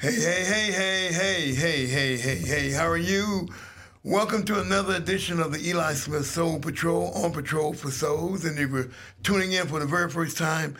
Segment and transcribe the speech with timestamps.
[0.00, 3.48] Hey, hey, hey, hey, hey, hey, hey, hey, hey, how are you?
[4.04, 8.44] Welcome to another edition of the Eli Smith Soul Patrol on Patrol for Souls.
[8.44, 8.90] And if you're
[9.24, 10.76] tuning in for the very first time,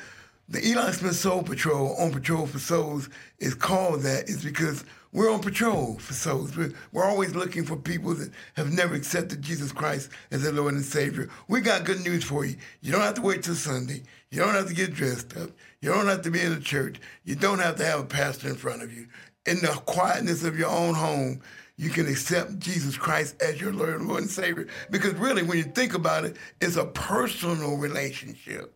[0.49, 3.09] the Eli Smith Soul Patrol on Patrol for Souls
[3.41, 6.57] is called that is because we're on patrol for souls.
[6.57, 10.75] We're, we're always looking for people that have never accepted Jesus Christ as their Lord
[10.75, 11.31] and Savior.
[11.49, 12.57] We got good news for you.
[12.83, 14.03] You don't have to wait till Sunday.
[14.31, 15.51] You don't have to get dressed up.
[15.81, 17.01] You don't have to be in a church.
[17.25, 19.07] You don't have to have a pastor in front of you.
[19.47, 21.41] In the quietness of your own home,
[21.77, 24.67] you can accept Jesus Christ as your Lord, Lord and Savior.
[24.91, 28.75] Because really, when you think about it, it's a personal relationship.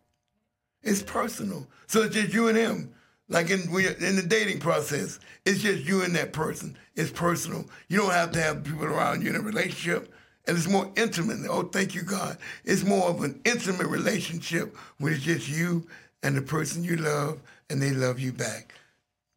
[0.82, 1.66] It's personal.
[1.88, 2.94] So it's just you and him.
[3.28, 6.76] Like in in the dating process, it's just you and that person.
[6.94, 7.64] It's personal.
[7.88, 10.12] You don't have to have people around you in a relationship.
[10.46, 11.38] And it's more intimate.
[11.48, 12.36] Oh, thank you, God.
[12.64, 15.86] It's more of an intimate relationship when it's just you
[16.22, 17.40] and the person you love
[17.70, 18.74] and they love you back.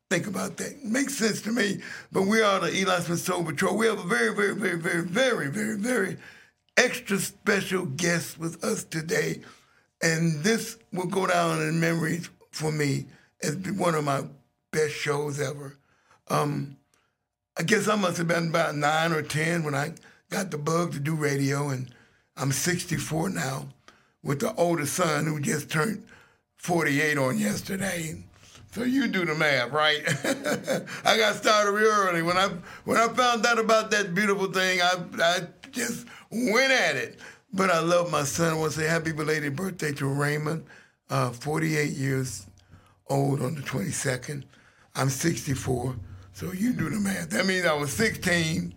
[0.10, 0.84] Think about that.
[0.84, 1.80] Makes sense to me.
[2.12, 3.78] But we are the Eli Smith Soul Patrol.
[3.78, 6.18] We have a very, very, very, very, very, very, very
[6.78, 9.42] extra special guest with us today.
[10.02, 13.06] And this will go down in memories for me
[13.42, 14.24] as one of my
[14.72, 15.78] best shows ever.
[16.30, 16.78] Um,
[17.58, 19.94] I guess I must have been about nine or 10 when I
[20.30, 21.94] got the bug to do radio, and
[22.36, 23.68] I'm 64 now
[24.24, 26.06] with the older son who just turned
[26.58, 28.24] 48 on yesterday.
[28.72, 30.02] So you do the math, right?
[31.06, 32.22] I got started real early.
[32.22, 32.50] When I
[32.84, 35.40] when I found out about that beautiful thing, I I
[35.72, 37.20] just went at it.
[37.54, 38.52] But I love my son.
[38.52, 40.66] I want to say happy belated birthday to Raymond,
[41.10, 42.46] uh, 48 years
[43.08, 44.44] old on the 22nd.
[44.96, 45.96] I'm 64,
[46.34, 47.30] so you do the math.
[47.32, 48.74] That means I was 16,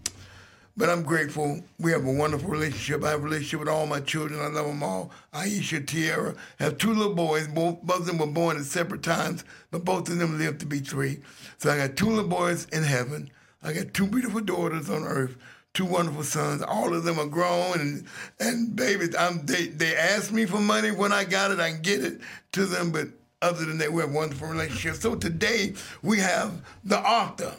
[0.76, 1.60] but I'm grateful.
[1.78, 3.04] We have a wonderful relationship.
[3.04, 4.40] I have a relationship with all my children.
[4.40, 5.10] I love them all.
[5.32, 7.48] Aisha, Tierra, have two little boys.
[7.48, 10.66] Both, both of them were born at separate times, but both of them lived to
[10.66, 11.20] be three.
[11.58, 13.30] So I got two little boys in heaven.
[13.62, 15.36] I got two beautiful daughters on earth
[15.74, 16.60] two wonderful sons.
[16.62, 18.06] All of them are grown and
[18.40, 19.14] and babies.
[19.14, 22.20] I'm, they they ask me for money when I got it, I can get it
[22.52, 22.90] to them.
[22.90, 23.08] But
[23.42, 24.96] other than that, we have wonderful relationship.
[24.96, 26.52] So today we have
[26.84, 27.54] the author.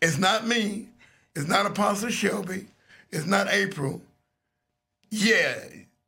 [0.00, 0.88] It's not me.
[1.34, 2.66] It's not Apostle Shelby.
[3.10, 4.02] It's not April.
[5.10, 5.54] Yeah,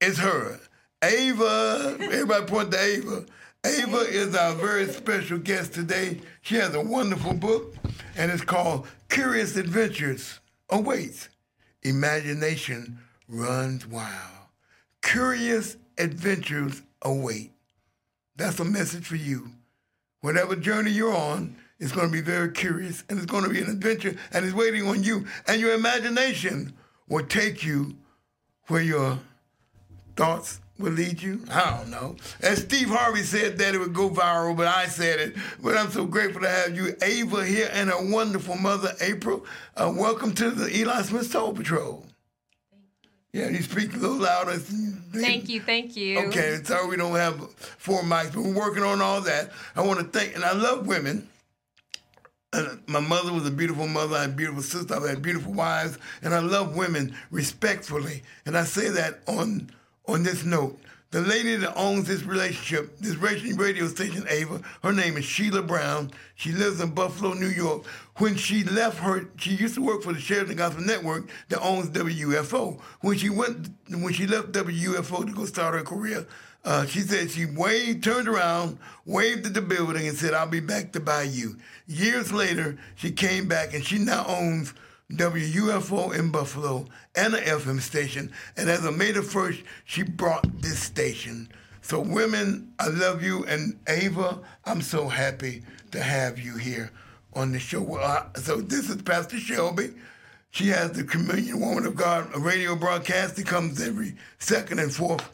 [0.00, 0.60] it's her.
[1.03, 1.97] Ava.
[2.00, 3.25] Everybody point to Ava.
[3.65, 6.21] Ava is our very special guest today.
[6.42, 7.75] She has a wonderful book,
[8.16, 10.41] and it's called Curious Adventures
[10.71, 11.28] Awaits.
[11.82, 12.98] Imagination
[13.28, 14.48] runs wild.
[15.03, 17.53] Curious adventures await.
[18.40, 19.50] That's a message for you.
[20.22, 23.60] Whatever journey you're on, it's going to be very curious and it's going to be
[23.60, 25.26] an adventure and it's waiting on you.
[25.46, 26.72] And your imagination
[27.06, 27.98] will take you
[28.68, 29.18] where your
[30.16, 31.44] thoughts will lead you.
[31.50, 32.16] I don't know.
[32.40, 35.36] As Steve Harvey said that it would go viral, but I said it.
[35.62, 39.44] But I'm so grateful to have you, Ava, here, and her wonderful mother, April.
[39.76, 42.06] Uh, welcome to the Eli Smith Soul Patrol.
[43.32, 44.56] Yeah, you speak a little louder.
[44.58, 46.18] Thank you, thank you.
[46.28, 49.50] Okay, sorry we don't have four mics, but we're working on all that.
[49.76, 51.28] I want to thank, and I love women.
[52.52, 54.16] And my mother was a beautiful mother.
[54.16, 54.96] I had a beautiful sister.
[54.96, 58.24] I had beautiful wives, and I love women respectfully.
[58.44, 59.70] And I say that on
[60.06, 60.80] on this note.
[61.10, 66.12] The lady that owns this relationship, this radio station, Ava, her name is Sheila Brown.
[66.37, 67.84] She lives in Buffalo, New York.
[68.19, 71.91] When she left her, she used to work for the Sheridan Gospel Network that owns
[71.91, 72.81] WFO.
[73.00, 76.28] When she went, when she left WFO to go start her career,
[76.65, 80.60] uh, she said she waved, turned around, waved at the building, and said, "I'll be
[80.60, 81.56] back to buy you."
[81.88, 84.75] Years later, she came back, and she now owns
[85.10, 88.32] WUFO in Buffalo and an FM station.
[88.56, 91.48] And as of May the 1st, she brought this station.
[91.82, 93.44] So, women, I love you.
[93.47, 96.93] And Ava, I'm so happy to have you here
[97.32, 97.84] on the show.
[98.37, 99.91] So, this is Pastor Shelby.
[100.50, 105.28] She has the Communion Woman of God radio broadcast that comes every second and fourth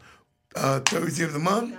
[0.54, 1.76] uh, Thursday of the month.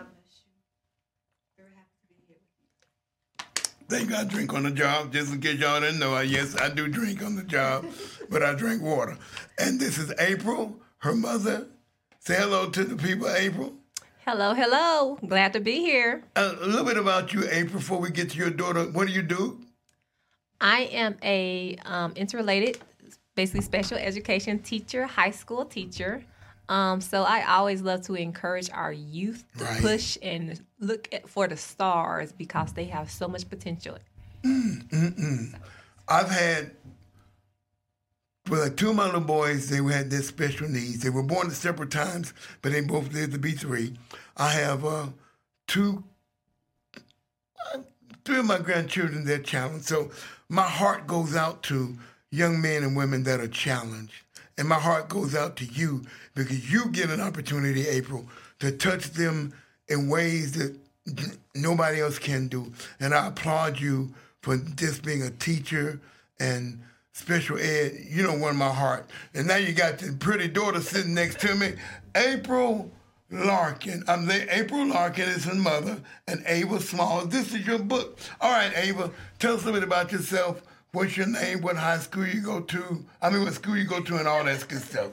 [3.89, 6.19] Thank God I drink on the job, just in case y'all didn't know.
[6.19, 7.85] Yes, I do drink on the job,
[8.29, 9.17] but I drink water.
[9.57, 11.67] And this is April, her mother.
[12.19, 13.73] Say hello to the people, April.
[14.25, 15.17] Hello, hello.
[15.25, 16.21] Glad to be here.
[16.35, 18.83] A little bit about you, April, before we get to your daughter.
[18.83, 19.61] What do you do?
[20.59, 22.79] I am a um, interrelated,
[23.35, 26.25] basically special education teacher, high school teacher.
[26.67, 29.81] Um, so I always love to encourage our youth to right.
[29.81, 33.97] push and look at, for the stars because they have so much potential.
[34.43, 35.59] Mm,
[36.07, 36.71] I've had,
[38.49, 40.99] well, two of my little boys, they had this special needs.
[40.99, 43.97] They were born at separate times, but they both lived to be three.
[44.37, 45.07] I have uh,
[45.67, 46.03] two,
[47.73, 47.79] uh,
[48.23, 49.85] three of my grandchildren, they're challenged.
[49.85, 50.11] So
[50.47, 51.97] my heart goes out to
[52.29, 54.13] young men and women that are challenged.
[54.57, 56.03] And my heart goes out to you
[56.33, 58.27] because you get an opportunity, April,
[58.59, 59.53] to touch them
[59.89, 60.75] in ways that
[61.55, 62.71] nobody else can do.
[62.99, 65.99] And I applaud you for just being a teacher
[66.39, 66.81] and
[67.13, 67.93] special ed.
[68.09, 69.09] You know, won my heart.
[69.33, 71.73] And now you got the pretty daughter sitting next to me,
[72.15, 72.91] April
[73.29, 74.03] Larkin.
[74.07, 74.47] I'm there.
[74.49, 77.25] April Larkin is her mother, and Ava Small.
[77.25, 78.19] This is your book.
[78.39, 80.61] All right, Ava, tell us a little bit about yourself.
[80.93, 81.61] What's your name?
[81.61, 83.05] What high school you go to?
[83.21, 85.11] I mean, what school you go to, and all that good stuff.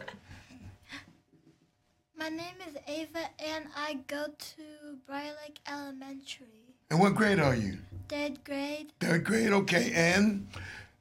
[2.17, 4.63] My name is Ava, and I go to
[5.05, 6.47] Briar Lake Elementary.
[6.91, 7.79] And what grade are you?
[8.09, 8.93] Third grade.
[9.01, 9.91] Third grade, okay.
[9.93, 10.47] And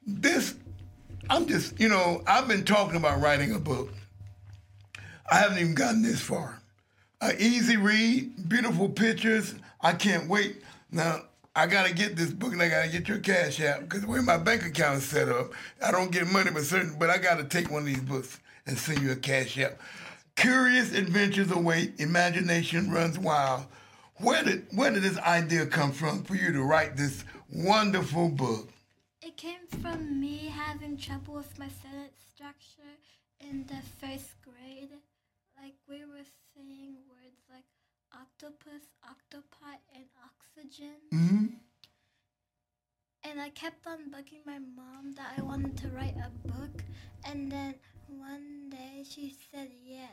[0.04, 0.56] this,
[1.30, 3.90] I'm just, you know, I've been talking about writing a book.
[5.30, 6.60] I haven't even gotten this far.
[7.20, 9.54] An easy read, beautiful pictures.
[9.80, 10.62] I can't wait.
[10.90, 11.22] Now,
[11.54, 14.20] I gotta get this book and I gotta get your cash app because the way
[14.20, 17.44] my bank account is set up, I don't get money, but certain, but I gotta
[17.44, 19.78] take one of these books and send you a cash app.
[20.36, 23.66] Curious adventures await, imagination runs wild.
[24.16, 28.68] Where did where did this idea come from for you to write this wonderful book?
[29.22, 32.94] It came from me having trouble with my sentence structure
[33.40, 34.90] in the first grade.
[35.60, 37.64] Like we were saying words like
[38.12, 40.96] octopus, octopi, and oxygen.
[41.12, 41.46] Mm-hmm.
[43.24, 46.82] And I kept on bugging my mom that I wanted to write a book,
[47.24, 47.74] and then
[48.08, 50.10] one day she said yes.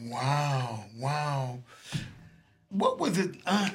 [0.00, 1.58] Wow, wow.
[2.70, 3.36] What was it?
[3.46, 3.70] Uh,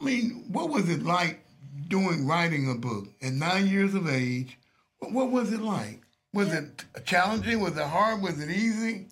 [0.00, 1.44] I mean, what was it like
[1.88, 4.58] doing writing a book at nine years of age?
[4.98, 6.00] What, what was it like?
[6.32, 7.60] Was it challenging?
[7.60, 8.22] Was it hard?
[8.22, 9.08] Was it easy?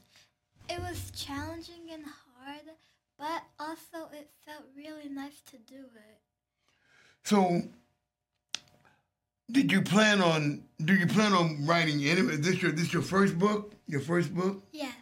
[0.68, 2.62] It was challenging and hard,
[3.18, 6.20] but also it felt really nice to do it.
[7.24, 7.62] So,
[9.50, 10.62] did you plan on?
[10.84, 12.20] Do you plan on writing any?
[12.20, 13.74] Is this your this your first book?
[13.86, 14.62] Your first book?
[14.72, 14.94] Yes.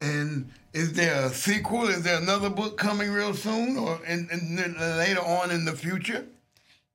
[0.00, 1.88] And is there a sequel?
[1.88, 5.72] Is there another book coming real soon, or and, and then later on in the
[5.72, 6.26] future?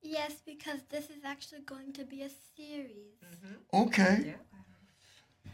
[0.02, 3.14] Yes, because this is actually going to be a series.
[3.24, 3.86] Mm-hmm.
[3.86, 4.22] Okay.
[4.26, 4.32] Yeah.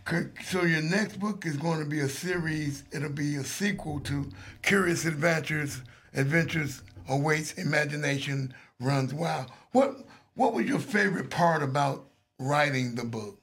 [0.06, 2.84] Okay, So your next book is going to be a series.
[2.92, 4.28] It'll be a sequel to
[4.62, 5.80] Curious Adventures.
[6.14, 7.54] Adventures awaits.
[7.54, 9.50] Imagination runs wild.
[9.72, 9.96] What
[10.34, 12.06] What was your favorite part about
[12.40, 13.40] writing the book?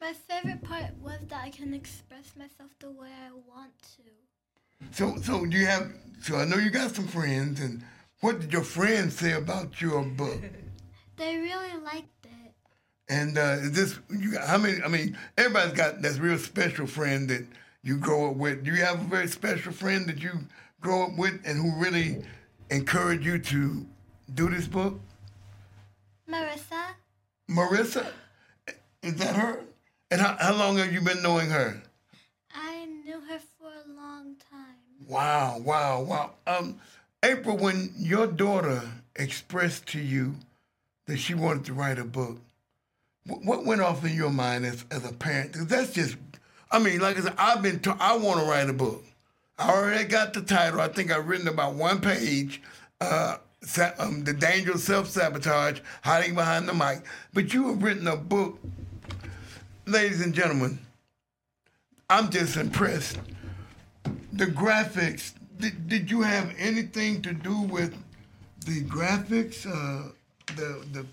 [0.00, 4.86] My favorite part was that I can express myself the way I want to.
[4.90, 5.92] So So do you have?
[6.22, 7.82] So I know you got some friends, and
[8.20, 10.40] what did your friends say about your book?
[11.16, 12.54] They really liked it.
[13.10, 14.38] And uh, is this you?
[14.38, 14.82] How many?
[14.82, 17.46] I mean, everybody's got that real special friend that
[17.82, 18.64] you grow up with.
[18.64, 20.30] Do you have a very special friend that you
[20.80, 22.24] grow up with and who really
[22.70, 23.86] encouraged you to
[24.32, 24.98] do this book?
[26.30, 26.82] Marissa,
[27.50, 28.06] Marissa,
[29.02, 29.60] is that her?
[30.10, 31.82] And how, how long have you been knowing her?
[32.54, 34.76] I knew her for a long time.
[35.08, 36.30] Wow, wow, wow.
[36.46, 36.78] Um,
[37.22, 38.82] April, when your daughter
[39.16, 40.36] expressed to you
[41.06, 42.38] that she wanted to write a book,
[43.26, 45.52] what went off in your mind as, as a parent?
[45.52, 46.16] 'Cause that's just,
[46.70, 49.04] I mean, like I said, I've been, to, I want to write a book.
[49.58, 50.80] I already got the title.
[50.80, 52.62] I think I've written about one page.
[53.00, 53.36] Uh,
[53.98, 57.02] um, the danger of self-sabotage, hiding behind the mic.
[57.32, 58.58] But you have written a book,
[59.86, 60.78] ladies and gentlemen.
[62.08, 63.18] I'm just impressed
[64.32, 67.94] the graphics did, did you have anything to do with
[68.64, 70.10] the graphics uh,
[70.56, 71.06] the the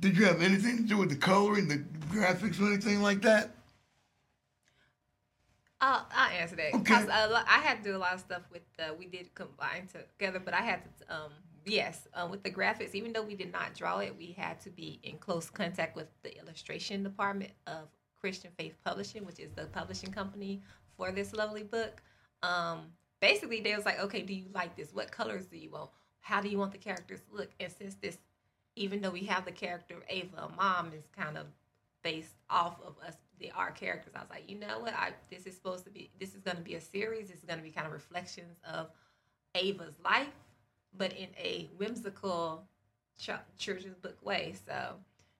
[0.00, 1.78] did you have anything to do with the coloring the
[2.14, 3.50] graphics or anything like that
[5.82, 6.72] I'll, I'll answer that.
[6.72, 9.34] because a lo- I had to do a lot of stuff with the, we did
[9.34, 11.32] combine together, but I had to, um,
[11.66, 14.70] yes, um, with the graphics, even though we did not draw it, we had to
[14.70, 17.88] be in close contact with the illustration department of
[18.20, 20.62] Christian Faith Publishing, which is the publishing company
[20.96, 22.00] for this lovely book.
[22.44, 24.94] Um, basically, they was like, okay, do you like this?
[24.94, 25.90] What colors do you want?
[26.20, 27.50] How do you want the characters to look?
[27.58, 28.18] And since this,
[28.76, 31.46] even though we have the character of Ava, mom is kind of
[32.04, 34.12] based off of us the our characters.
[34.14, 34.94] I was like, you know what?
[34.94, 37.28] I this is supposed to be this is going to be a series.
[37.28, 38.88] This is going to be kind of reflections of
[39.54, 40.28] Ava's life,
[40.96, 42.64] but in a whimsical
[43.18, 44.54] ch- children's book way.
[44.66, 44.94] So,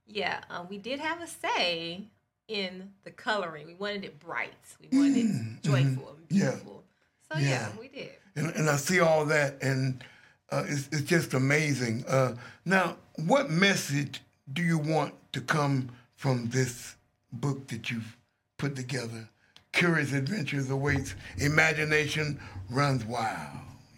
[0.06, 2.04] yeah, um, we did have a say
[2.48, 3.66] in the coloring.
[3.66, 4.52] We wanted it bright.
[4.80, 6.50] We wanted it joyful and Yeah.
[6.50, 6.84] beautiful.
[7.30, 7.68] So yeah, Yeah.
[7.80, 8.10] we did.
[8.36, 10.04] and, and I see all that and
[10.50, 12.34] uh, it's, it's just amazing uh,
[12.66, 14.20] now what message
[14.52, 16.96] do you want to come from this
[17.32, 18.16] book that you've
[18.58, 19.28] put together
[19.72, 22.38] curious adventures awaits imagination
[22.70, 23.48] runs wild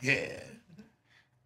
[0.01, 0.41] yeah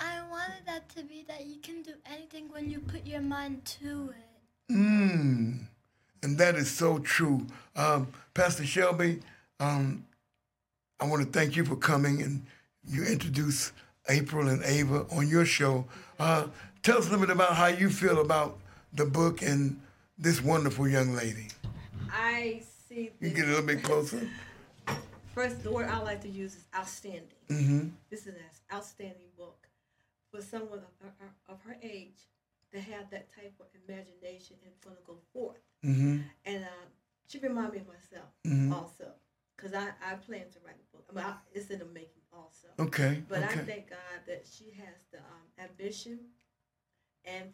[0.01, 3.65] I wanted that to be that you can do anything when you put your mind
[3.81, 4.73] to it.
[4.73, 5.59] Mmm.
[6.23, 7.47] And that is so true.
[7.75, 9.21] Um, Pastor Shelby,
[9.61, 10.05] um,
[11.01, 12.45] I want to thank you for coming and
[12.87, 13.73] you introduced
[14.09, 15.87] April and Ava on your show.
[16.19, 16.47] Uh,
[16.83, 18.59] tell us a little bit about how you feel about
[18.93, 19.81] the book and
[20.17, 21.49] this wonderful young lady.
[22.13, 23.11] I see.
[23.21, 24.29] You get a little bit closer.
[25.35, 27.23] First, the word I like to use is outstanding.
[27.49, 27.89] Mm-hmm.
[28.11, 29.69] This is an outstanding book
[30.33, 31.13] for someone of her,
[31.49, 32.19] of her age
[32.73, 35.61] to have that type of imagination and want to go forth.
[35.85, 36.19] Mm-hmm.
[36.45, 36.87] And uh,
[37.29, 38.73] she reminded me of myself Mhm.
[38.73, 39.13] also,
[39.57, 41.07] because I, I plan to write a book.
[41.11, 42.69] I mean, I, it's in the making also.
[42.79, 43.23] Okay.
[43.29, 46.19] But I thank God that she has the um, ambition
[47.25, 47.53] and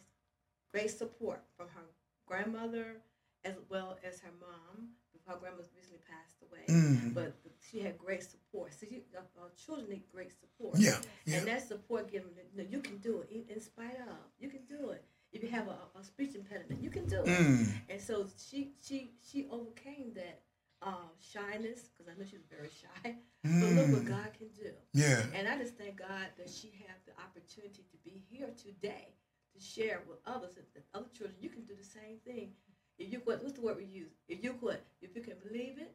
[0.72, 1.82] great support from her
[2.26, 2.96] grandmother
[3.44, 4.88] as well as her mom.
[5.26, 7.14] Her grandma's recently passed away, Mhm.
[7.14, 8.74] but she had great support.
[8.74, 10.78] So you, uh, uh, children need great support.
[10.78, 11.38] Yeah, yeah.
[11.38, 14.16] And that support given, you, know, you can do it in, in spite of.
[14.38, 15.02] You can do it.
[15.32, 17.26] If you have a, a speech impediment, you can do it.
[17.26, 17.66] Mm.
[17.88, 20.42] And so she she she overcame that
[20.82, 23.16] uh, shyness because I know she was very shy.
[23.42, 24.08] But look what Mm.
[24.08, 24.72] God can do.
[24.92, 25.24] Yeah.
[25.34, 29.14] And I just thank God that she had the opportunity to be here today
[29.54, 31.36] to share with others that other children.
[31.40, 32.52] You can do the same thing.
[32.98, 34.10] If you what, what's the word we use?
[34.28, 35.94] If you could, if you can believe it,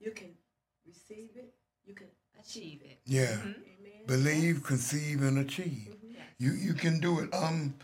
[0.00, 0.30] you can
[0.86, 1.54] receive it.
[1.86, 2.06] You can
[2.40, 2.98] Achieve it.
[3.06, 3.38] Yeah.
[3.40, 3.54] Amen.
[4.06, 5.96] Believe, conceive, and achieve.
[6.04, 6.16] Mhm.
[6.38, 7.32] You you can do it.
[7.32, 7.74] Um,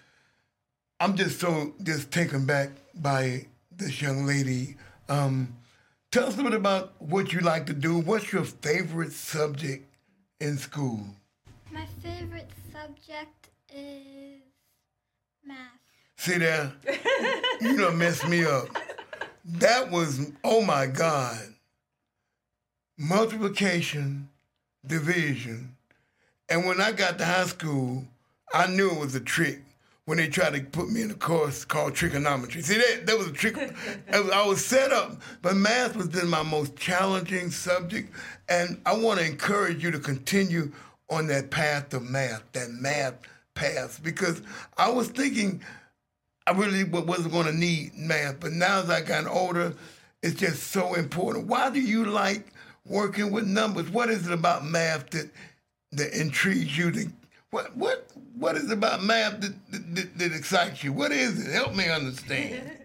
[0.98, 4.76] I'm just so just taken back by this young lady.
[5.08, 5.56] Um,
[6.10, 7.98] tell us a little bit about what you like to do.
[7.98, 9.86] What's your favorite subject
[10.40, 11.06] in school?
[11.70, 14.42] My favorite subject is
[15.42, 15.79] math.
[16.20, 16.70] See there,
[17.62, 18.68] you done messed me up.
[19.42, 21.38] That was oh my God.
[22.98, 24.28] Multiplication,
[24.86, 25.74] division,
[26.50, 28.04] and when I got to high school,
[28.52, 29.62] I knew it was a trick
[30.04, 32.60] when they tried to put me in a course called trigonometry.
[32.60, 33.56] See that that was a trick.
[34.12, 38.12] I was- I was set up, but math was then my most challenging subject,
[38.46, 40.70] and I want to encourage you to continue
[41.08, 43.14] on that path of math, that math
[43.54, 44.42] path, because
[44.76, 45.62] I was thinking
[46.46, 49.74] I really wasn't going to need math, but now as I got older,
[50.22, 51.46] it's just so important.
[51.46, 52.52] Why do you like
[52.86, 53.88] working with numbers?
[53.90, 55.30] What is it about math that
[55.92, 57.12] that intrigues you?
[57.50, 58.06] What what
[58.36, 60.92] what is it about math that, that, that, that excites you?
[60.92, 61.52] What is it?
[61.52, 62.72] Help me understand.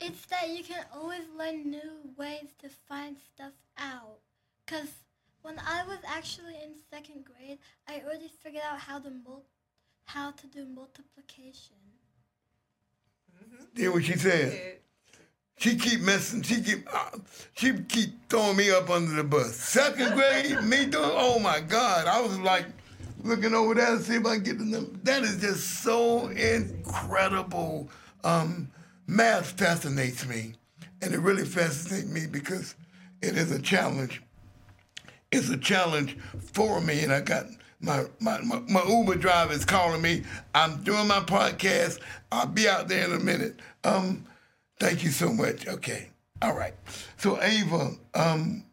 [0.00, 4.20] It's that you can always learn new ways to find stuff out.
[4.64, 4.92] Cause
[5.42, 9.46] when I was actually in second grade, I already figured out how to mul-
[10.04, 11.77] how to do multiplication.
[13.74, 14.78] Hear what she said?
[15.58, 16.42] She keep messing.
[16.42, 17.18] She keep uh,
[17.54, 19.56] she keep throwing me up under the bus.
[19.56, 21.10] Second grade, me doing.
[21.12, 22.06] Oh my God!
[22.06, 22.66] I was like
[23.24, 24.90] looking over there to see if I can get the number.
[25.02, 27.88] That is just so incredible.
[28.22, 28.68] Um,
[29.08, 30.54] math fascinates me,
[31.02, 32.76] and it really fascinates me because
[33.20, 34.22] it is a challenge.
[35.32, 36.16] It's a challenge
[36.52, 37.46] for me, and I got
[37.80, 40.22] my my, my, my Uber driver is calling me.
[40.54, 42.00] I'm doing my podcast.
[42.32, 43.60] I'll be out there in a minute.
[43.84, 44.26] Um,
[44.78, 45.66] thank you so much.
[45.66, 46.10] Okay,
[46.42, 46.74] all right.
[47.16, 48.64] So Ava, um,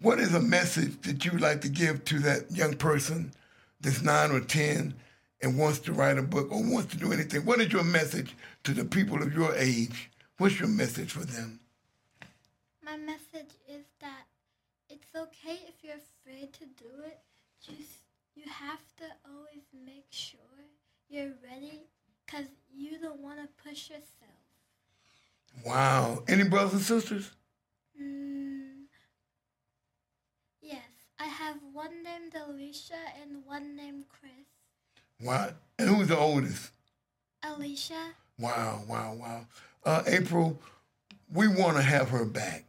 [0.00, 3.32] what is a message that you would like to give to that young person
[3.80, 4.94] that's nine or ten
[5.40, 7.44] and wants to write a book or wants to do anything?
[7.44, 10.10] What is your message to the people of your age?
[10.38, 11.60] What's your message for them?
[12.84, 14.26] My message is that
[14.90, 17.20] it's okay if you're afraid to do it.
[17.64, 18.01] Just
[18.34, 20.40] you have to always make sure
[21.08, 21.82] you're ready
[22.24, 24.42] because you don't want to push yourself.
[25.64, 26.22] Wow.
[26.28, 27.30] Any brothers and sisters?
[28.00, 28.84] Mm,
[30.60, 30.80] yes,
[31.18, 34.32] I have one named Alicia and one named Chris.
[35.20, 35.50] Wow.
[35.78, 36.70] And who's the oldest?
[37.42, 39.46] Alicia, Wow, wow, wow.
[39.84, 40.58] Uh, April,
[41.32, 42.64] we want to have her back.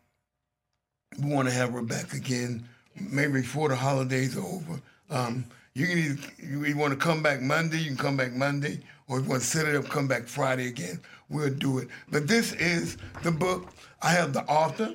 [1.20, 4.82] We want to have her back again, maybe before the holidays are over.
[5.10, 8.34] Um, you can either you, you want to come back Monday, you can come back
[8.34, 11.00] Monday, or if you want to set it up, come back Friday again.
[11.30, 11.88] We'll do it.
[12.12, 13.70] But this is the book.
[14.02, 14.94] I have the author.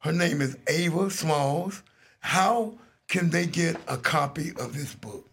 [0.00, 1.82] Her name is Ava Smalls.
[2.20, 2.74] How
[3.08, 5.28] can they get a copy of this book?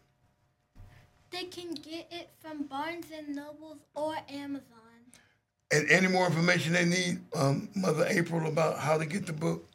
[1.36, 4.64] they can get it from Barnes and Nobles or Amazon.
[5.72, 9.66] And any more information they need, um, Mother April, about how to get the book?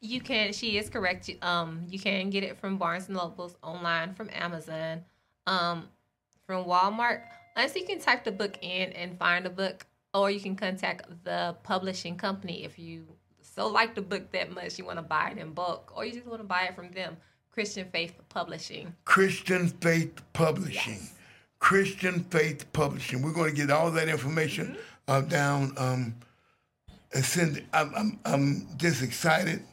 [0.00, 0.52] You can.
[0.52, 1.28] She is correct.
[1.28, 5.04] You- Um, you can get it from Barnes and Nobles online, from Amazon,
[5.46, 5.88] um,
[6.46, 7.22] from Walmart.
[7.56, 11.06] Unless you can type the book in and find the book, or you can contact
[11.24, 13.06] the publishing company if you
[13.40, 16.12] so like the book that much you want to buy it in bulk, or you
[16.12, 17.16] just want to buy it from them.
[17.50, 18.94] Christian Faith Publishing.
[19.04, 21.00] Christian Faith Publishing.
[21.58, 23.20] Christian Faith Publishing.
[23.20, 24.76] We're going to get all that information
[25.08, 26.14] uh, down um,
[27.12, 27.64] and send.
[27.72, 29.64] I'm, I'm, I'm just excited.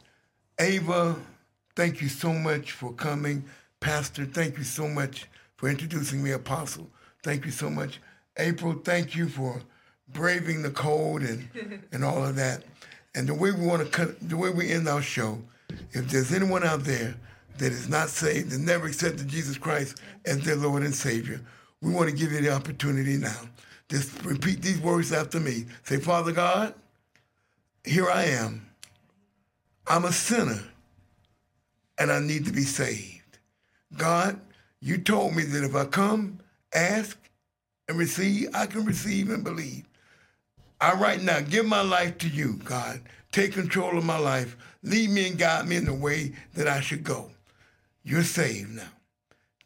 [0.59, 1.15] Ava,
[1.75, 3.43] thank you so much for coming.
[3.79, 6.89] Pastor, thank you so much for introducing me, Apostle.
[7.23, 7.99] Thank you so much.
[8.37, 9.61] April, thank you for
[10.09, 11.49] braving the cold and,
[11.91, 12.63] and all of that.
[13.15, 15.41] And the way we want to cut, the way we end our show,
[15.91, 17.15] if there's anyone out there
[17.57, 21.41] that is not saved and never accepted Jesus Christ as their Lord and Savior,
[21.81, 23.39] we want to give you the opportunity now.
[23.89, 25.65] Just repeat these words after me.
[25.83, 26.73] Say, Father God,
[27.83, 28.64] here I am.
[29.87, 30.63] I'm a sinner
[31.97, 33.39] and I need to be saved.
[33.95, 34.39] God,
[34.81, 36.39] you told me that if I come,
[36.73, 37.17] ask,
[37.87, 39.85] and receive, I can receive and believe.
[40.81, 43.01] I right now give my life to you, God.
[43.31, 44.57] Take control of my life.
[44.83, 47.31] Lead me and guide me in the way that I should go.
[48.03, 48.89] You're saved now.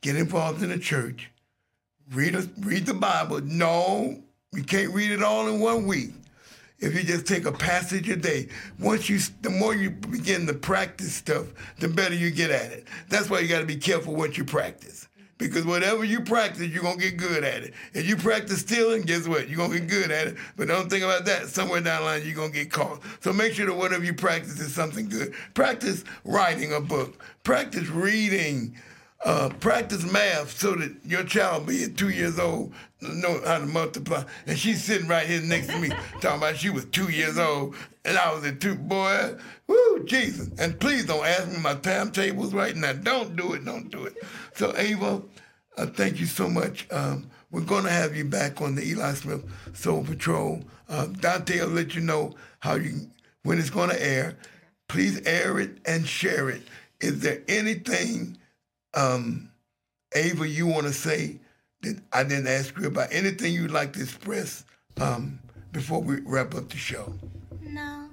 [0.01, 1.29] Get involved in the church.
[2.11, 3.41] Read, a, read the Bible.
[3.41, 4.21] No,
[4.53, 6.11] you can't read it all in one week.
[6.79, 8.47] If you just take a passage a day,
[8.79, 11.47] once you, the more you begin to practice stuff,
[11.79, 12.87] the better you get at it.
[13.09, 15.07] That's why you got to be careful what you practice.
[15.37, 17.73] Because whatever you practice, you're going to get good at it.
[17.93, 19.47] If you practice stealing, guess what?
[19.47, 20.35] You're going to get good at it.
[20.57, 21.47] But don't think about that.
[21.47, 23.01] Somewhere down the line, you're going to get caught.
[23.21, 25.33] So make sure that whatever you practice is something good.
[25.53, 27.23] Practice writing a book.
[27.43, 28.75] Practice reading.
[29.25, 33.65] Uh, practice math so that your child, be at two years old, know how to
[33.65, 34.23] multiply.
[34.47, 35.89] And she's sitting right here next to me,
[36.21, 38.75] talking about she was two years old and I was at two.
[38.75, 39.35] Boy,
[39.67, 40.49] woo, Jesus!
[40.57, 42.93] And please don't ask me my timetables right now.
[42.93, 43.63] Don't do it.
[43.65, 44.15] Don't do it.
[44.55, 45.21] So Ava,
[45.77, 46.87] uh, thank you so much.
[46.91, 50.63] Um, we're going to have you back on the Eli Smith Soul Patrol.
[50.87, 53.09] Uh, Dante will let you know how you
[53.43, 54.37] when it's going to air.
[54.87, 56.63] Please air it and share it.
[56.99, 58.37] Is there anything?
[58.93, 59.51] Um,
[60.13, 61.39] Ava, you want to say
[61.81, 64.63] that I didn't ask you about anything you'd like to express
[64.99, 65.39] um,
[65.71, 67.13] before we wrap up the show?
[67.61, 68.09] No.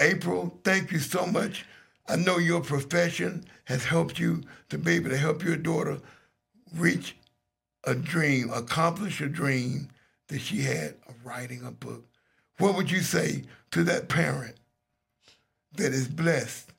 [0.00, 1.64] April, thank you so much.
[2.08, 5.98] I know your profession has helped you to be able to help your daughter
[6.76, 7.16] reach
[7.84, 9.88] a dream, accomplish a dream
[10.28, 12.04] that she had of writing a book.
[12.58, 14.56] What would you say to that parent
[15.76, 16.70] that is blessed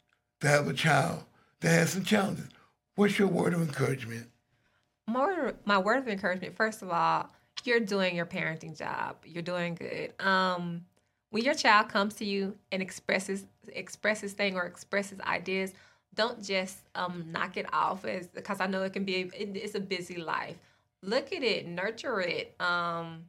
[0.42, 1.24] to have a child
[1.62, 2.48] that has some challenges.
[2.96, 4.30] What's your word of encouragement?
[5.08, 7.30] My, my word of encouragement, first of all,
[7.64, 9.18] you're doing your parenting job.
[9.26, 10.14] You're doing good.
[10.24, 10.86] Um,
[11.32, 15.74] when your child comes to you and expresses expresses thing or expresses ideas,
[16.16, 19.76] don't just um, knock it off as because I know it can be it, it's
[19.76, 20.58] a busy life.
[21.02, 23.26] Look at it, nurture it, um,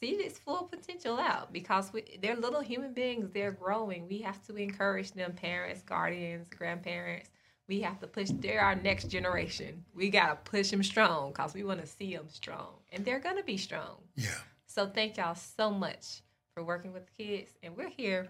[0.00, 3.30] see its full potential out because we, they're little human beings.
[3.32, 4.06] They're growing.
[4.08, 7.30] We have to encourage them, parents, guardians, grandparents,
[7.68, 8.30] we have to push.
[8.32, 9.84] They're our next generation.
[9.94, 13.42] We gotta push them strong because we want to see them strong, and they're gonna
[13.42, 13.98] be strong.
[14.16, 14.30] Yeah.
[14.66, 16.22] So thank y'all so much
[16.54, 18.28] for working with the kids, and we're here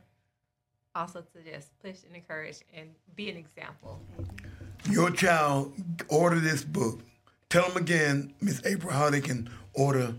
[0.94, 4.00] also to just push and encourage and be an example.
[4.90, 5.72] Your child
[6.08, 7.00] order this book.
[7.48, 10.14] Tell them again, Miss April, how they can order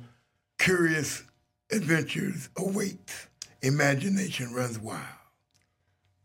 [0.58, 1.24] Curious
[1.72, 3.28] Adventures Await.
[3.62, 5.04] Imagination runs wild.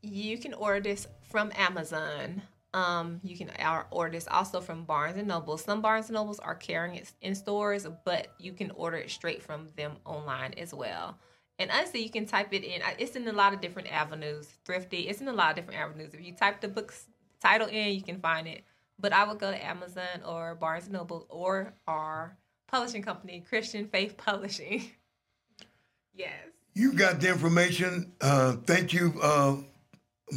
[0.02, 2.42] You can order this from Amazon.
[2.74, 3.50] Um, you can
[3.92, 5.56] order this also from Barnes and Noble.
[5.56, 9.42] Some Barnes and Nobles are carrying it in stores, but you can order it straight
[9.44, 11.16] from them online as well.
[11.60, 12.82] And honestly, you can type it in.
[12.98, 14.48] It's in a lot of different avenues.
[14.64, 16.12] Thrifty, it's in a lot of different avenues.
[16.14, 17.06] If you type the book's
[17.40, 18.64] title in, you can find it.
[18.98, 23.86] But I would go to Amazon or Barnes and Noble or our publishing company, Christian
[23.86, 24.90] Faith Publishing.
[26.12, 26.32] yes.
[26.74, 28.14] You got the information.
[28.20, 29.58] Uh, thank you, uh,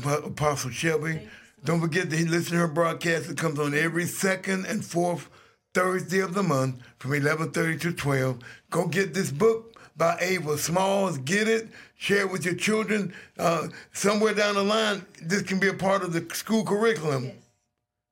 [0.05, 1.27] Apostle Shelby.
[1.67, 3.29] Don't forget to listen to her broadcast.
[3.29, 5.29] It comes on every second and fourth
[5.73, 8.39] Thursday of the month from 11:30 to 12.
[8.69, 11.17] Go get this book by Ava Smalls.
[11.17, 13.13] Get it, share it with your children.
[13.37, 17.25] Uh, somewhere down the line, this can be a part of the school curriculum.
[17.25, 17.35] Yes.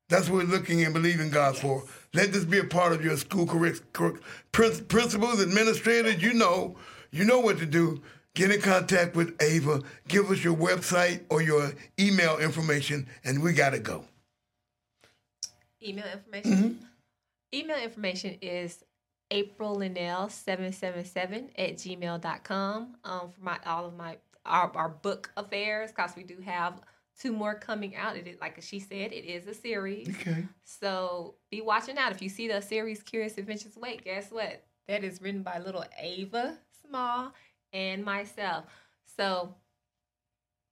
[0.10, 1.62] That's what we're looking and believing God yes.
[1.62, 1.86] for.
[2.14, 4.20] Let this be a part of your school curriculum.
[4.52, 6.76] Principals, administrators, you know,
[7.10, 8.02] you know what to do.
[8.36, 9.82] Get in contact with Ava.
[10.10, 14.04] Give us your website or your email information, and we got to go.
[15.82, 16.52] Email information?
[16.52, 16.86] Mm-hmm.
[17.54, 18.84] Email information is
[19.32, 25.92] April Linnell 777 at gmail.com um, for my all of my our, our book affairs
[25.92, 26.82] because we do have
[27.18, 28.18] two more coming out.
[28.18, 30.10] It is like she said, it is a series.
[30.10, 30.46] Okay.
[30.66, 32.12] So be watching out.
[32.12, 34.66] If you see the series Curious Adventures Wait, guess what?
[34.90, 37.32] That is written by little Ava Small
[37.76, 38.66] and myself.
[39.18, 39.54] So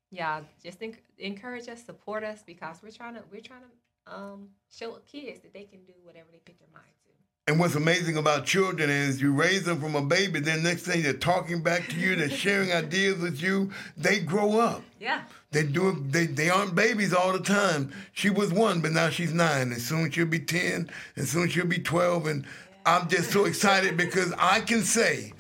[0.10, 4.48] yeah, just enc- encourage us, support us because we're trying to we're trying to um,
[4.72, 7.10] show kids that they can do whatever they put their mind to.
[7.46, 11.04] And what's amazing about children is you raise them from a baby, then next thing
[11.04, 13.72] they're talking back to you, they're sharing ideas with you.
[13.98, 14.82] They grow up.
[14.98, 15.24] Yeah.
[15.52, 17.92] They do it, they, they aren't babies all the time.
[18.13, 21.66] She was one, but now she's nine, and soon she'll be 10, and soon she'll
[21.66, 22.28] be 12.
[22.28, 22.46] And
[22.86, 25.34] I'm just so excited because I can say,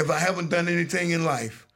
[0.00, 1.66] if I haven't done anything in life,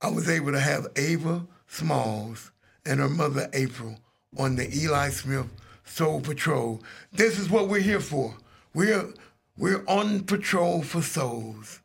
[0.00, 2.52] I was able to have Ava Smalls
[2.86, 3.96] and her mother April
[4.38, 5.48] on the Eli Smith
[5.84, 6.80] Soul Patrol.
[7.12, 8.36] This is what we're here for.
[8.72, 9.12] We're
[9.58, 11.80] we're on patrol for souls.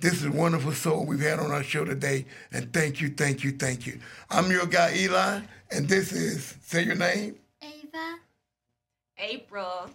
[0.00, 3.42] This is a wonderful soul we've had on our show today, and thank you, thank
[3.42, 3.98] you, thank you.
[4.30, 5.40] I'm your guy Eli,
[5.72, 7.34] and this is say your name.
[7.60, 8.18] Ava.
[9.18, 9.90] April.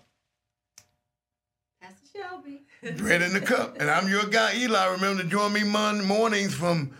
[1.81, 2.62] Pastor Shelby.
[2.84, 4.86] Bread in the cup, and I'm your guy Eli.
[4.88, 6.91] Remember to join me Monday mornings from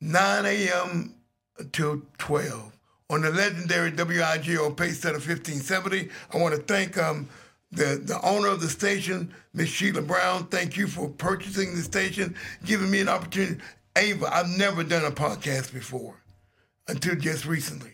[0.00, 1.14] 9 a.m.
[1.58, 2.76] until 12
[3.08, 6.08] on the legendary WIGO Pacesetter 1570.
[6.32, 7.28] I want to thank um,
[7.70, 10.46] the, the owner of the station, Miss Sheila Brown.
[10.46, 13.60] Thank you for purchasing the station, giving me an opportunity.
[13.94, 16.16] Ava, I've never done a podcast before
[16.88, 17.92] until just recently.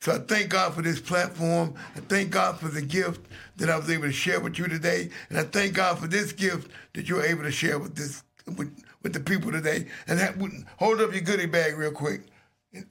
[0.00, 1.74] So I thank God for this platform.
[1.94, 3.20] I thank God for the gift
[3.58, 5.10] that I was able to share with you today.
[5.28, 8.22] And I thank God for this gift that you're able to share with this
[8.56, 9.86] with, with the people today.
[10.08, 10.36] And that,
[10.78, 12.22] hold up your goodie bag real quick.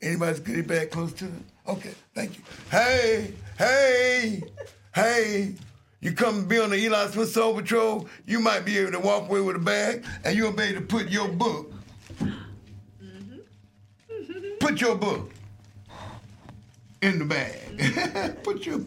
[0.03, 1.45] Anybody's goodie bag close to them?
[1.67, 2.43] Okay, thank you.
[2.69, 4.43] Hey, hey,
[4.93, 5.55] hey.
[6.01, 9.27] You come be on the Eli Smith Soul Patrol, you might be able to walk
[9.27, 11.73] away with a bag and you'll be able to put your book.
[12.21, 13.39] Mm-hmm.
[14.59, 15.31] Put your book
[17.01, 18.43] in the bag.
[18.43, 18.79] put your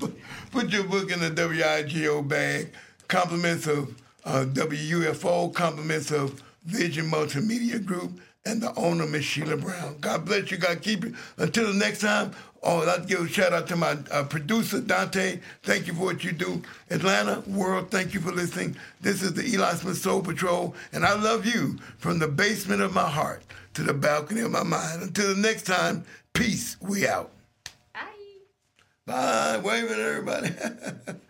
[0.50, 2.72] put your book in the WIGO bag.
[3.08, 3.94] Compliments of
[4.24, 9.96] uh, WUFO, compliments of Vision Multimedia Group, and the owner, Miss Sheila Brown.
[10.00, 10.56] God bless you.
[10.56, 11.14] God keep you.
[11.36, 15.40] Until the next time, oh, I'd give a shout out to my uh, producer, Dante.
[15.62, 16.62] Thank you for what you do.
[16.90, 18.76] Atlanta, world, thank you for listening.
[19.00, 22.94] This is the Eli Smith Soul Patrol, and I love you from the basement of
[22.94, 23.42] my heart
[23.74, 25.02] to the balcony of my mind.
[25.02, 26.76] Until the next time, peace.
[26.80, 27.30] We out.
[29.06, 29.60] Bye.
[29.64, 30.50] Waving everybody.